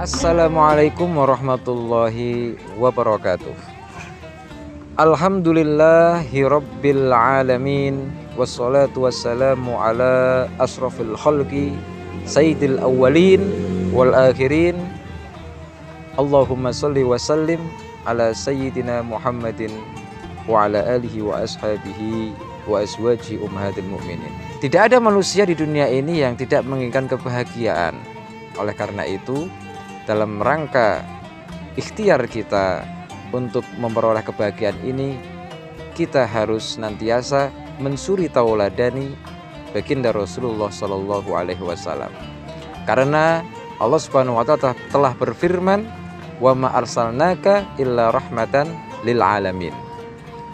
[0.00, 3.52] Assalamualaikum warahmatullahi wabarakatuh.
[4.96, 11.76] Alhamdulillahi rabbil alamin Wassalatu wassalamu ala asrafil khalqi
[12.24, 13.44] Sayyidil awwalin
[13.92, 14.80] wal akhirin.
[16.16, 17.60] Allahumma salli wa sallim
[18.08, 19.84] ala sayyidina Muhammadin
[20.48, 22.32] wa ala alihi wa ashabihi
[22.64, 24.32] wa aswaji ummahatil mu'minin.
[24.64, 28.00] Tidak ada manusia di dunia ini yang tidak menginginkan kebahagiaan.
[28.56, 29.44] Oleh karena itu
[30.04, 31.04] dalam rangka
[31.76, 32.84] ikhtiar kita
[33.30, 35.16] untuk memperoleh kebahagiaan ini
[35.94, 39.14] kita harus nantiasa mensuri tauladani
[39.70, 42.10] baginda Rasulullah Shallallahu Alaihi Wasallam.
[42.88, 43.44] Karena
[43.78, 45.86] Allah Subhanahu Wa Taala telah berfirman
[46.40, 48.72] wa ma arsalnaka illa rahmatan
[49.04, 49.72] lil alamin.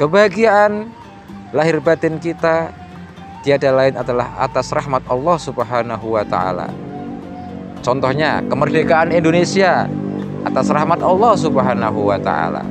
[0.00, 0.90] Kebahagiaan
[1.54, 2.72] lahir batin kita
[3.44, 6.72] tiada lain adalah atas rahmat Allah Subhanahu wa taala
[7.84, 9.84] Contohnya kemerdekaan Indonesia
[10.48, 12.64] atas rahmat Allah Subhanahu wa taala.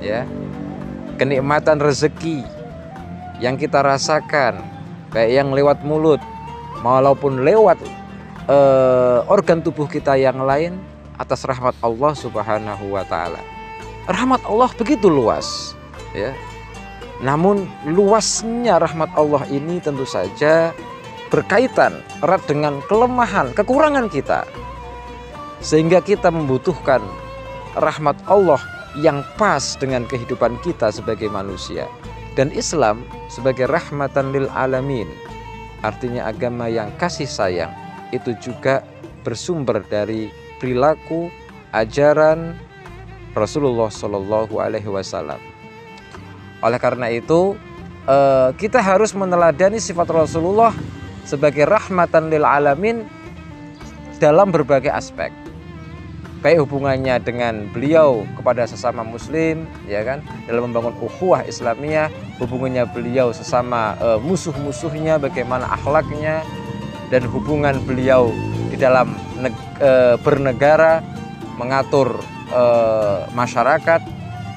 [0.00, 0.24] Ya.
[1.20, 2.40] Kenikmatan rezeki
[3.44, 4.64] yang kita rasakan
[5.12, 6.24] baik yang lewat mulut
[6.80, 7.76] maupun lewat
[8.48, 10.80] uh, organ tubuh kita yang lain
[11.20, 13.44] atas rahmat Allah Subhanahu wa taala.
[14.08, 15.76] Rahmat Allah begitu luas,
[16.16, 16.32] ya.
[17.20, 20.72] Namun luasnya rahmat Allah ini tentu saja
[21.30, 24.44] berkaitan erat dengan kelemahan, kekurangan kita.
[25.62, 27.00] Sehingga kita membutuhkan
[27.78, 28.58] rahmat Allah
[28.98, 31.86] yang pas dengan kehidupan kita sebagai manusia.
[32.34, 35.06] Dan Islam sebagai rahmatan lil alamin.
[35.80, 37.72] Artinya agama yang kasih sayang
[38.10, 38.84] itu juga
[39.22, 41.30] bersumber dari perilaku
[41.72, 42.58] ajaran
[43.32, 45.38] Rasulullah Shallallahu Alaihi Wasallam.
[46.60, 47.56] Oleh karena itu
[48.04, 50.74] eh, kita harus meneladani sifat Rasulullah
[51.30, 53.06] sebagai rahmatan lil alamin
[54.18, 55.30] dalam berbagai aspek.
[56.42, 60.24] Baik hubungannya dengan beliau kepada sesama muslim ya kan?
[60.50, 62.10] Dalam membangun ukhuwah Islamiyah
[62.42, 66.42] hubungannya beliau sesama e, musuh-musuhnya bagaimana akhlaknya
[67.12, 68.32] dan hubungan beliau
[68.72, 69.12] di dalam
[69.78, 71.04] e, bernegara
[71.60, 72.16] mengatur
[72.48, 72.62] e,
[73.36, 74.00] masyarakat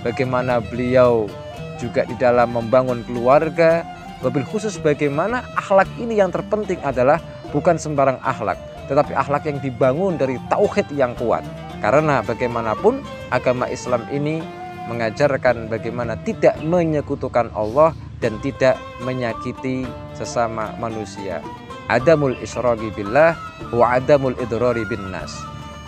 [0.00, 1.28] bagaimana beliau
[1.76, 3.84] juga di dalam membangun keluarga
[4.24, 7.20] Wabil khusus bagaimana akhlak ini yang terpenting adalah
[7.52, 8.56] bukan sembarang akhlak,
[8.88, 11.44] tetapi akhlak yang dibangun dari tauhid yang kuat.
[11.84, 14.40] Karena bagaimanapun agama Islam ini
[14.88, 17.92] mengajarkan bagaimana tidak menyekutukan Allah
[18.24, 19.84] dan tidak menyakiti
[20.16, 21.44] sesama manusia.
[21.92, 23.36] Adamul isyragi billah
[23.70, 25.36] wa adamul idrari bin nas.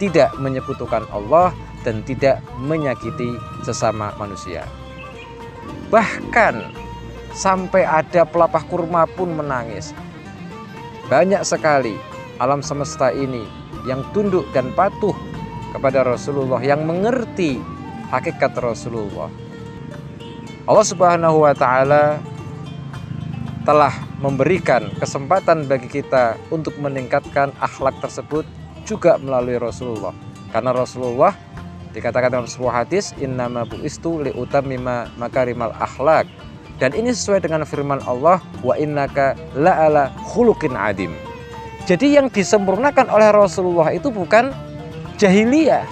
[0.00, 1.54] Tidak menyekutukan Allah
[1.86, 4.66] dan tidak menyakiti sesama manusia.
[5.92, 6.83] Bahkan
[7.34, 9.90] sampai ada pelapah kurma pun menangis.
[11.10, 11.98] Banyak sekali
[12.38, 13.44] alam semesta ini
[13.84, 15.12] yang tunduk dan patuh
[15.74, 17.60] kepada Rasulullah yang mengerti
[18.08, 19.28] hakikat Rasulullah.
[20.64, 22.22] Allah Subhanahu wa taala
[23.68, 28.48] telah memberikan kesempatan bagi kita untuk meningkatkan akhlak tersebut
[28.88, 30.16] juga melalui Rasulullah.
[30.52, 31.34] Karena Rasulullah
[31.92, 36.28] dikatakan dalam sebuah hadis innama buistu li utammima makarimal akhlak
[36.82, 41.14] dan ini sesuai dengan firman Allah, wa innaka la'ala khuluqin adim.
[41.84, 44.50] Jadi yang disempurnakan oleh Rasulullah itu bukan
[45.20, 45.84] jahiliyah,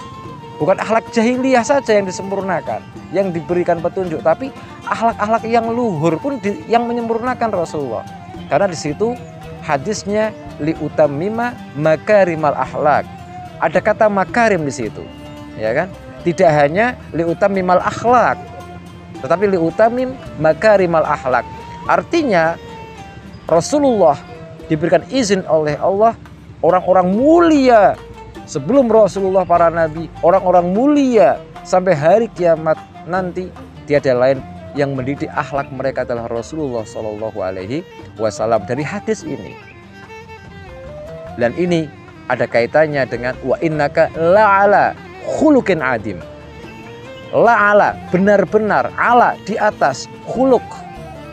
[0.57, 2.81] bukan akhlak jahiliyah saja yang disempurnakan,
[3.15, 4.49] yang diberikan petunjuk, tapi
[4.89, 8.03] akhlak-akhlak yang luhur pun di, yang menyempurnakan Rasulullah.
[8.51, 9.15] Karena di situ
[9.63, 13.07] hadisnya li utamima makarimal akhlak.
[13.63, 15.05] Ada kata makarim di situ,
[15.55, 15.87] ya kan?
[16.27, 18.35] Tidak hanya li utamimal akhlak,
[19.23, 21.47] tetapi liutamim makarimal akhlak.
[21.87, 22.59] Artinya
[23.47, 24.19] Rasulullah
[24.67, 26.15] diberikan izin oleh Allah
[26.59, 27.95] orang-orang mulia
[28.43, 32.75] sebelum Rasulullah para nabi, orang-orang mulia sampai hari kiamat
[33.07, 33.47] nanti
[33.87, 34.39] tiada lain
[34.73, 37.85] yang mendidik akhlak mereka adalah Rasulullah Shallallahu Alaihi
[38.17, 39.53] Wasallam dari hadis ini.
[41.37, 41.89] Dan ini
[42.29, 46.21] ada kaitannya dengan wa innaka la'ala khulukin adim
[47.33, 50.63] la ala benar-benar ala di atas huluk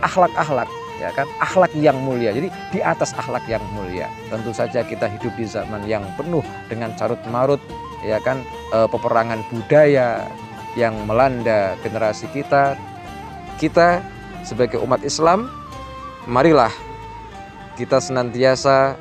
[0.01, 0.69] akhlak-akhlak
[1.01, 1.25] ya kan?
[1.41, 2.33] Akhlak yang mulia.
[2.33, 4.09] Jadi di atas akhlak yang mulia.
[4.29, 7.61] Tentu saja kita hidup di zaman yang penuh dengan carut marut
[8.05, 8.45] ya kan?
[8.73, 10.29] E, peperangan budaya
[10.77, 12.77] yang melanda generasi kita.
[13.57, 14.05] Kita
[14.45, 15.49] sebagai umat Islam
[16.29, 16.73] marilah
[17.77, 18.97] kita senantiasa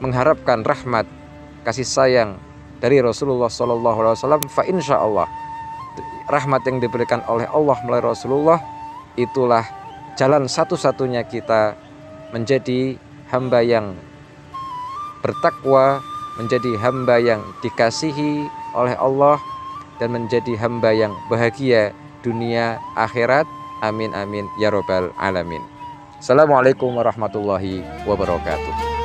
[0.00, 1.08] mengharapkan rahmat
[1.64, 2.36] kasih sayang
[2.76, 4.16] dari Rasulullah SAW
[4.52, 5.24] fa insya Allah
[6.26, 8.58] rahmat yang diberikan oleh Allah melalui Rasulullah
[9.14, 9.64] itulah
[10.18, 11.78] jalan satu-satunya kita
[12.34, 12.98] menjadi
[13.30, 13.94] hamba yang
[15.22, 16.02] bertakwa
[16.36, 18.46] menjadi hamba yang dikasihi
[18.76, 19.40] oleh Allah
[19.96, 23.48] dan menjadi hamba yang bahagia dunia akhirat.
[23.80, 25.60] Amin amin ya robbal alamin.
[26.20, 28.95] Assalamualaikum warahmatullahi wabarakatuh.